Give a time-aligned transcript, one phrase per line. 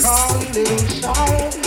[0.00, 1.58] call a little sorrow.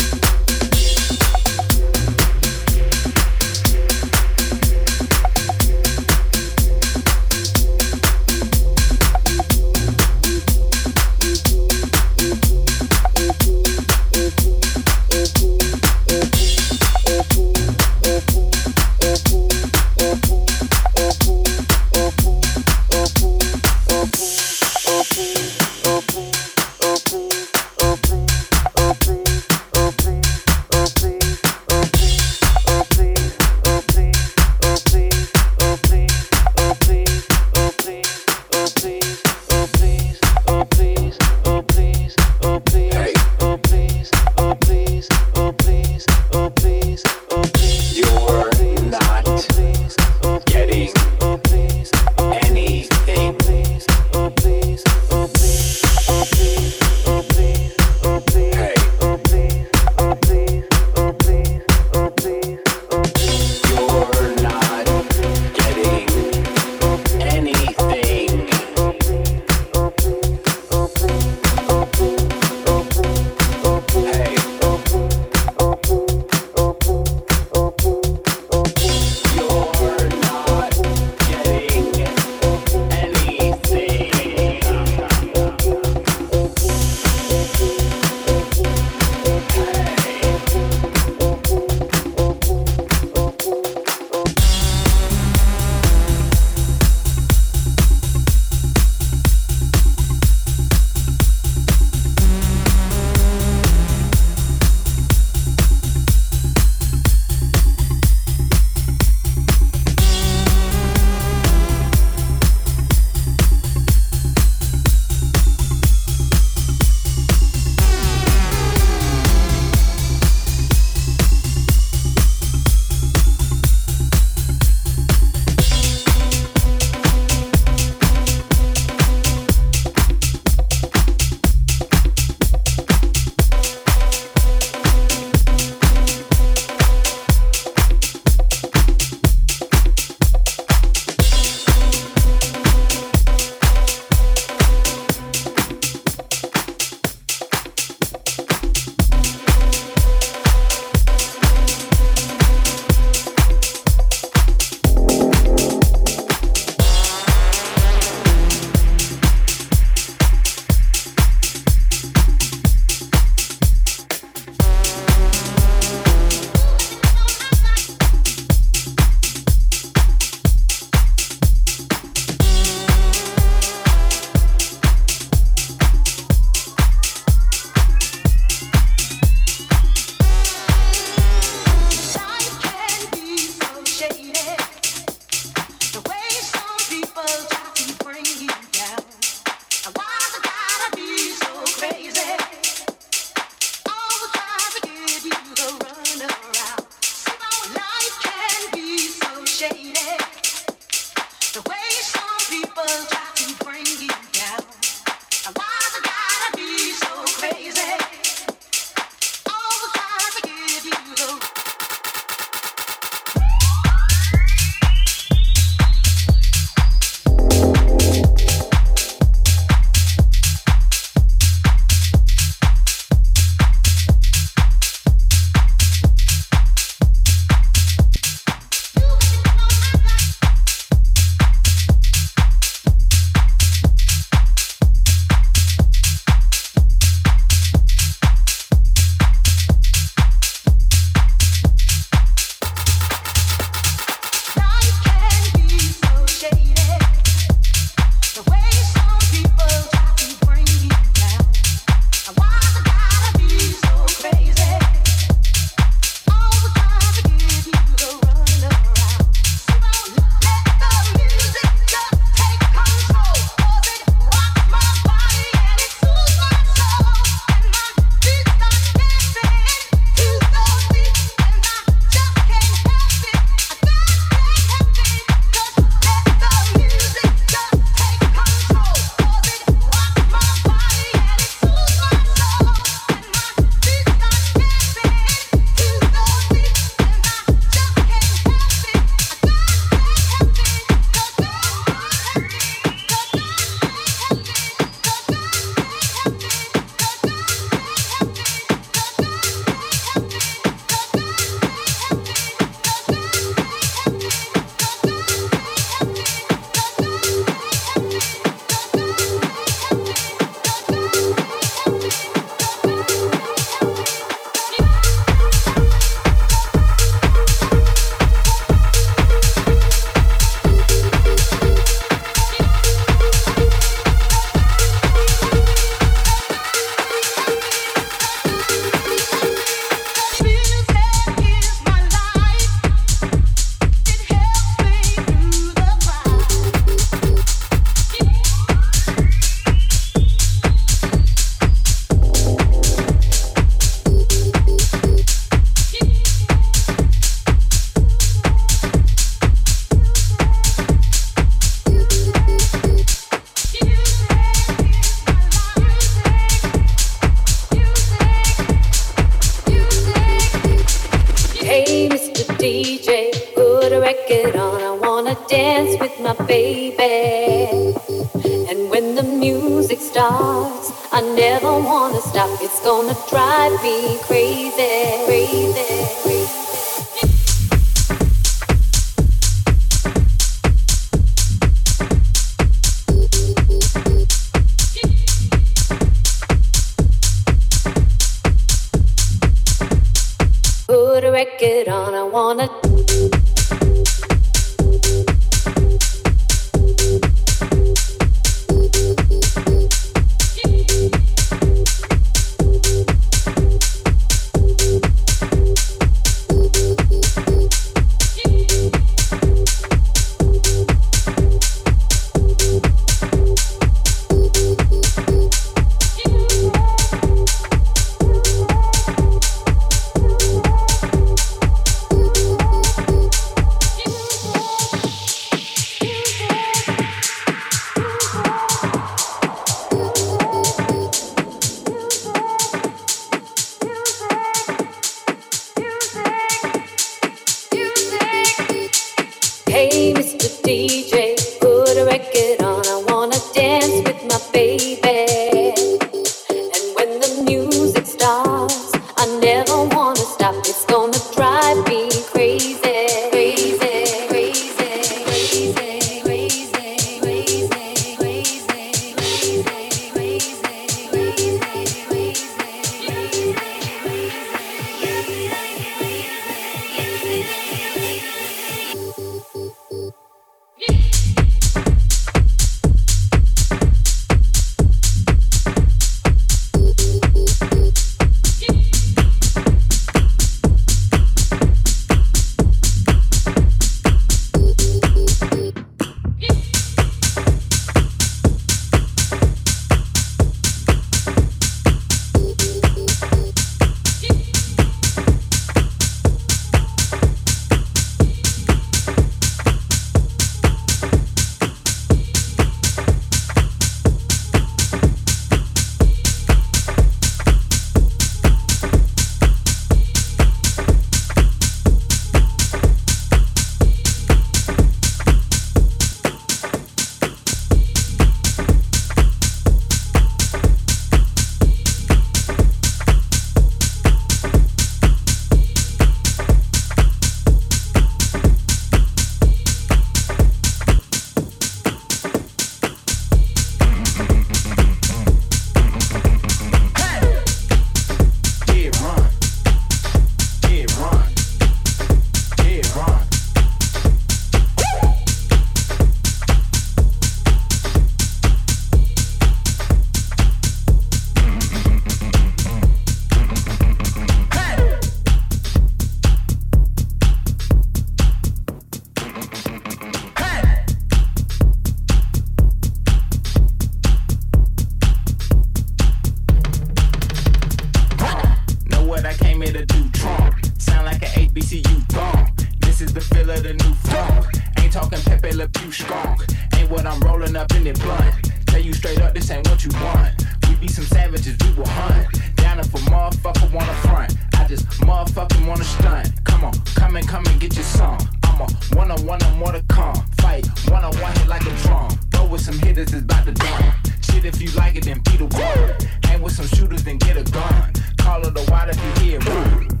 [573.62, 574.46] the new funk.
[574.78, 576.40] Ain't talking Pepe Le Pew strong.
[576.76, 578.34] Ain't what I'm rolling up in it blunt.
[578.66, 580.34] Tell you straight up, this ain't what you want.
[580.68, 582.26] We be some savages, we will hunt.
[582.56, 584.36] Down if a motherfucker wanna front.
[584.56, 586.44] I just motherfucking wanna stunt.
[586.44, 588.20] Come on, come and come and get your song.
[588.42, 590.16] I'm a one on one and more to come.
[590.40, 592.10] Fight one on one hit like a drum.
[592.30, 593.94] Go with some hitters, it's about to dawn.
[594.22, 596.10] Shit, if you like it, then beat the one.
[596.24, 597.92] Hang with some shooters, then get a gun.
[598.18, 600.00] Call it a wide if you hear run.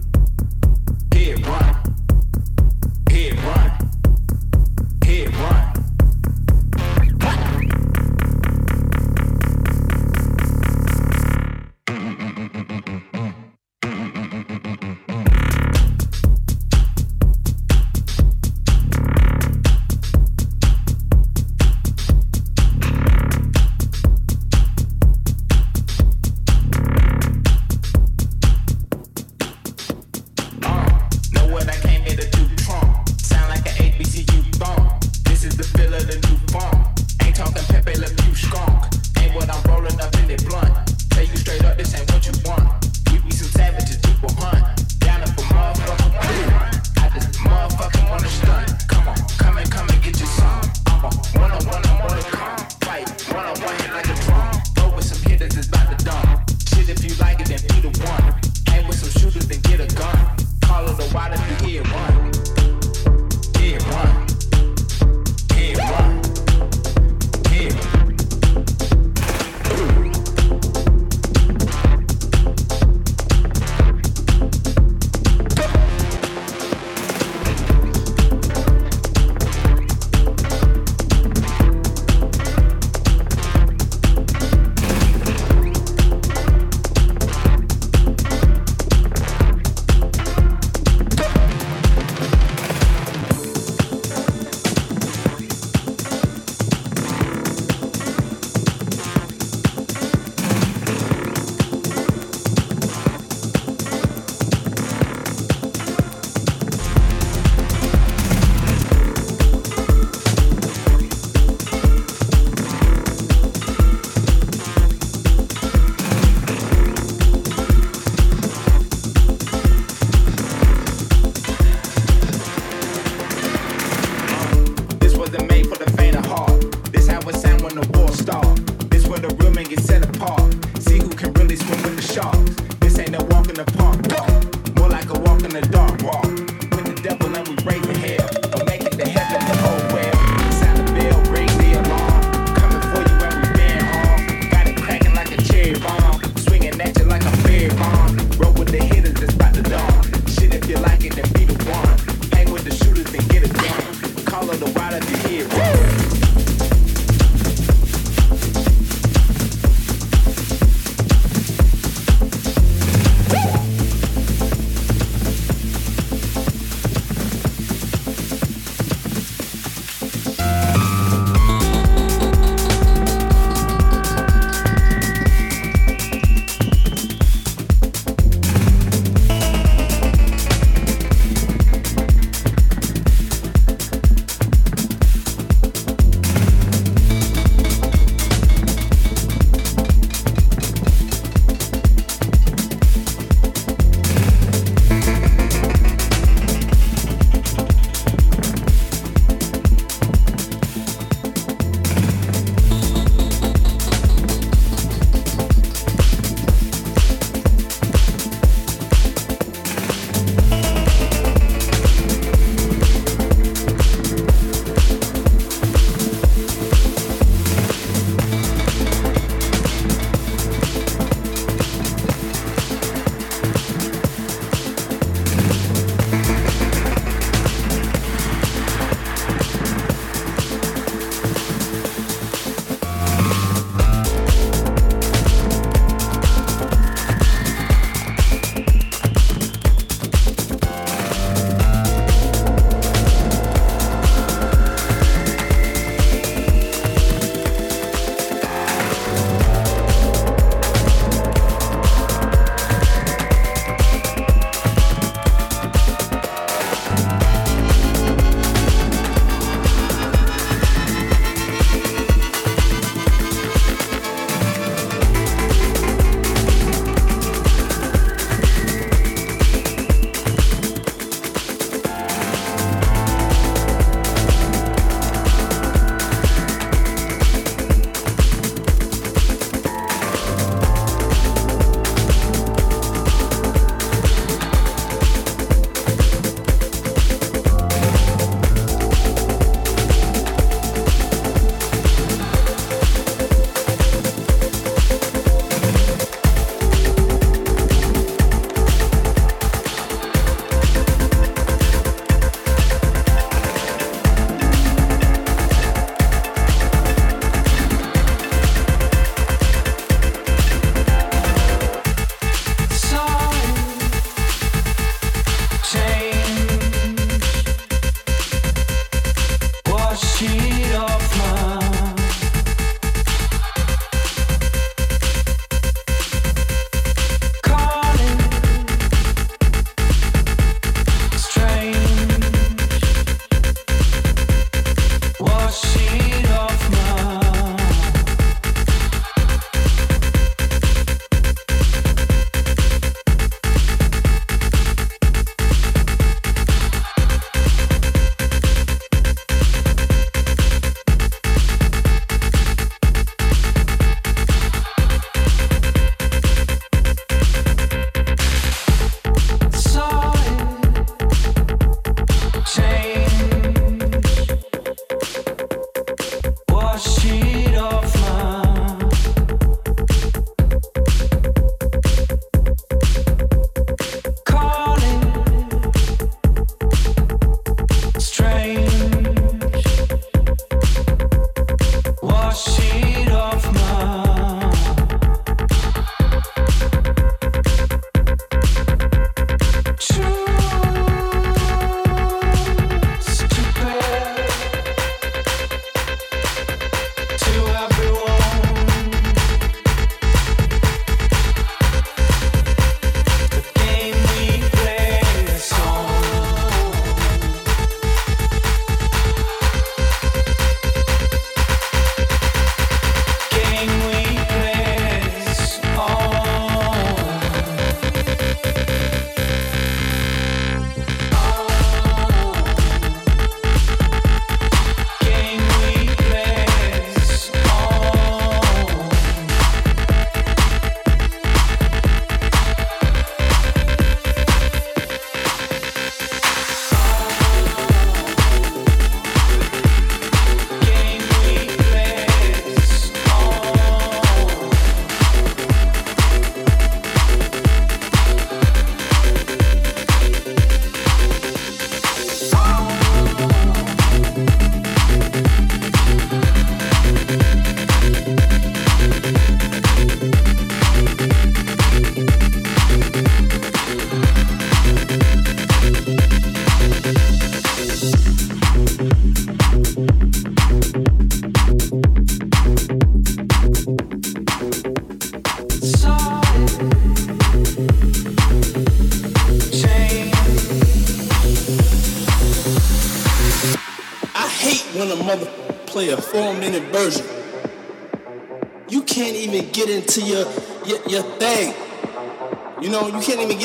[1.12, 1.81] Hear run
[3.22, 3.61] get right.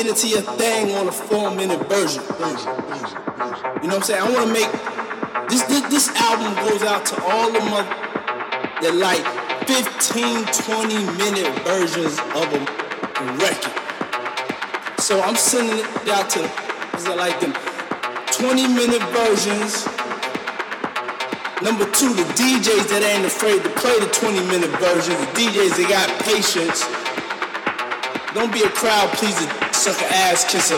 [0.08, 2.22] Get into your thing on a four minute version.
[3.82, 4.22] You know what I'm saying?
[4.22, 4.70] I want to make
[5.50, 7.88] this, this this album goes out to all the mother
[8.80, 9.20] that like
[9.68, 12.60] 15, 20 minute versions of a
[13.36, 13.74] record.
[15.00, 16.40] So I'm sending it out to
[17.14, 17.52] like them
[18.32, 19.86] 20 minute versions
[21.58, 25.10] Number two, the DJs that ain't afraid to play the 20 minute version.
[25.18, 26.86] The DJs that got patience.
[28.32, 30.74] Don't be a crowd pleaser, sucker ass kisser.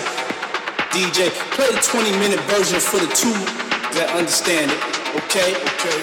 [0.92, 3.32] DJ, play the 20 minute version for the two
[3.96, 4.80] that understand it.
[5.24, 5.56] Okay?
[5.56, 5.98] Okay.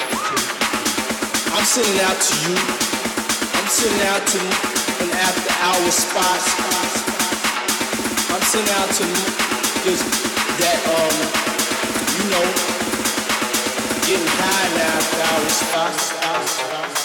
[1.53, 2.57] I'm sending out to you.
[3.53, 4.41] I'm sending out to
[5.05, 6.41] an after hour spot.
[8.33, 9.05] I'm sending out to
[9.85, 10.01] just
[10.57, 11.13] that um,
[12.17, 12.45] you know
[14.09, 16.96] getting high now, our response.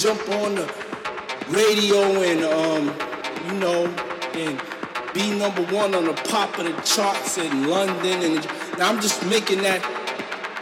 [0.00, 0.64] Jump on the
[1.50, 2.86] radio and um,
[3.46, 3.84] you know,
[4.32, 4.58] and
[5.12, 8.22] be number one on the pop of the charts in London.
[8.22, 9.82] And now I'm just making that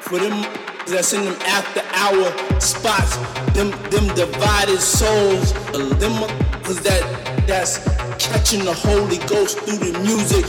[0.01, 0.43] for them
[0.89, 3.17] that's in them after hour spots,
[3.55, 6.15] them them divided souls, them
[6.65, 7.79] cause that that's
[8.19, 10.47] catching the Holy Ghost through the music.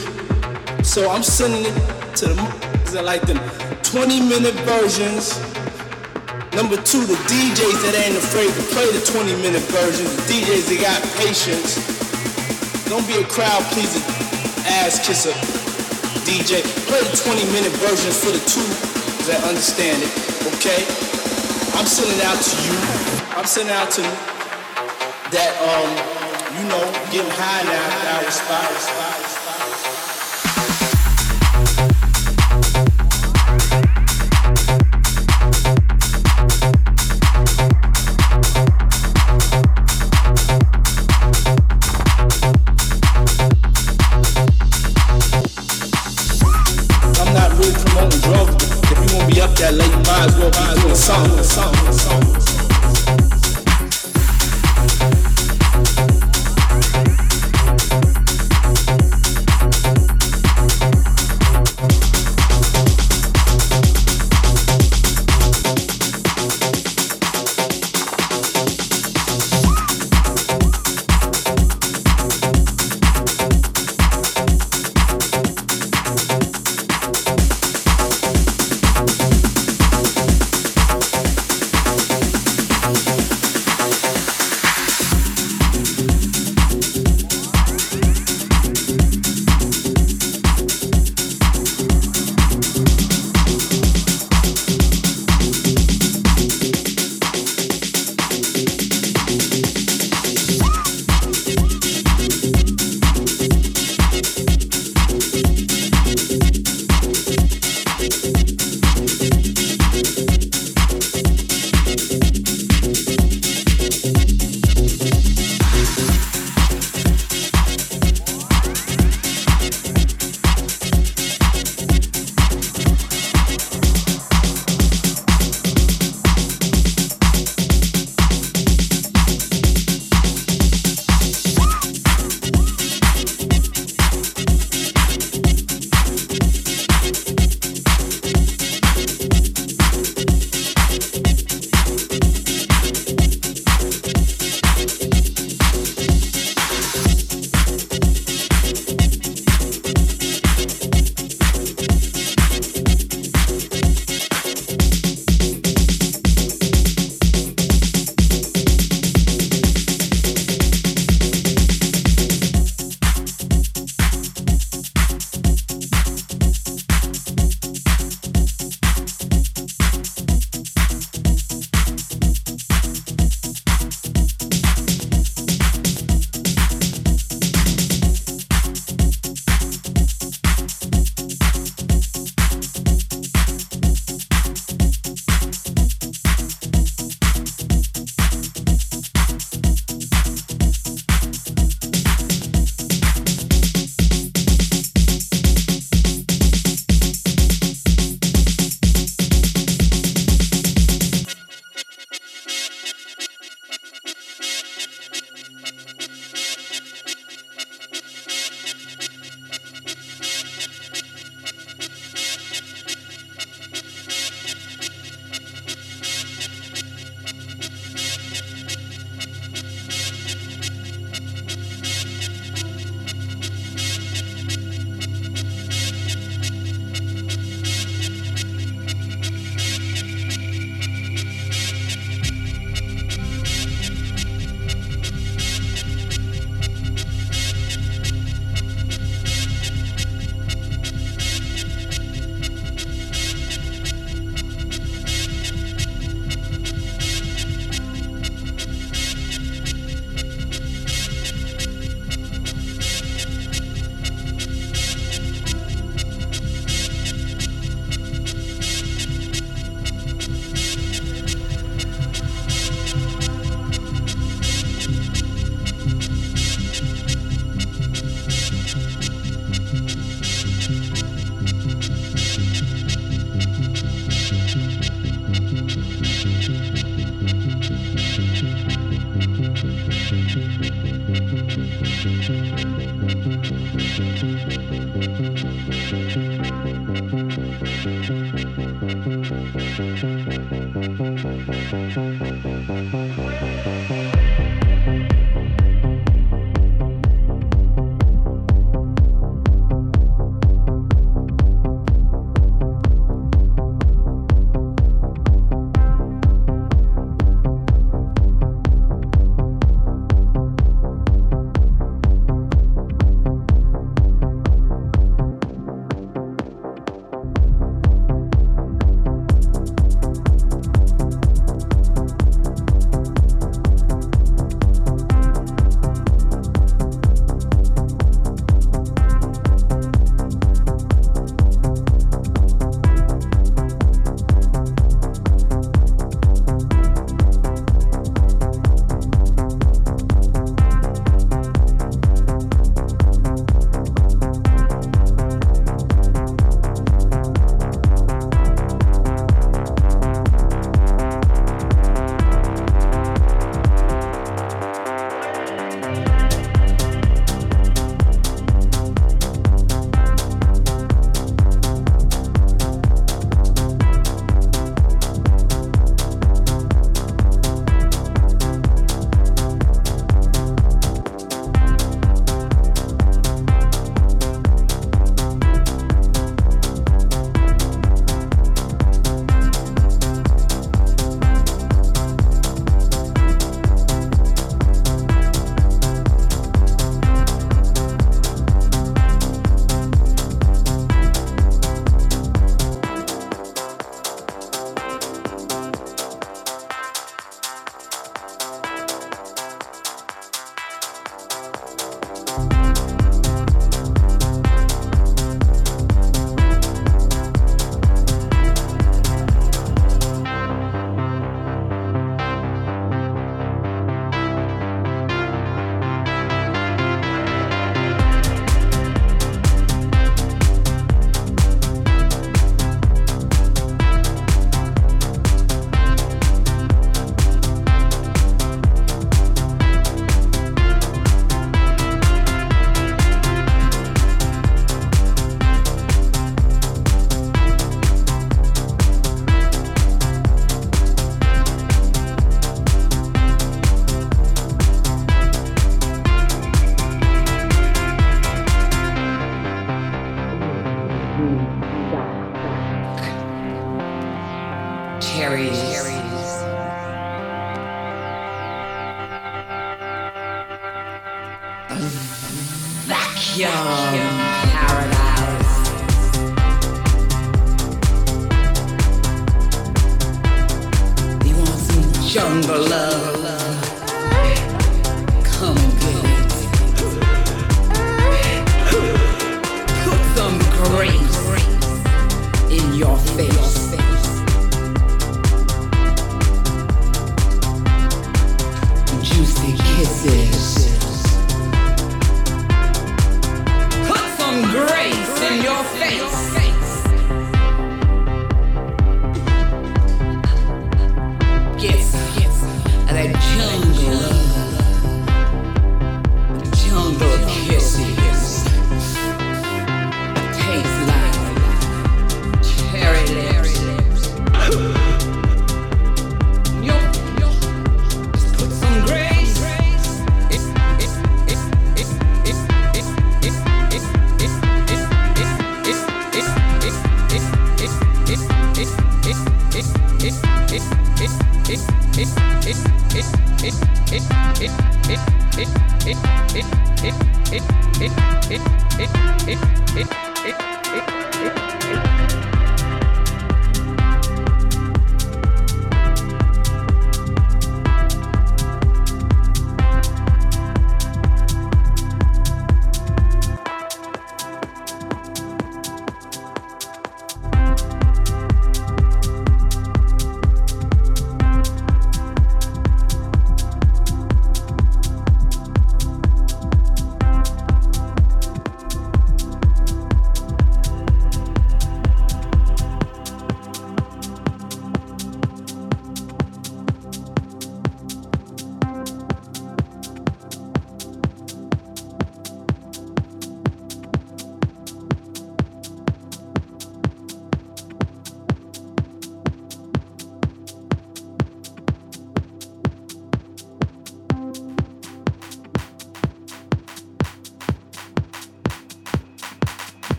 [0.84, 2.44] So I'm sending it to them,
[2.86, 3.38] cause I like them
[3.84, 5.38] 20 minute versions
[6.60, 10.04] Number two, the DJs that ain't afraid to play the 20 minute version.
[10.04, 11.80] The DJs that got patience.
[12.92, 14.04] Don't be a crowd pleaser,
[14.68, 15.32] ass kisser.
[16.28, 16.60] DJ,
[16.92, 18.68] play the 20 minute versions for the two
[19.32, 20.12] that understand it,
[20.60, 20.84] okay?
[21.80, 22.76] I'm sending out to you.
[23.40, 24.04] I'm sending out to
[25.32, 25.88] that, um,
[26.60, 29.09] you know, getting high now, our spot.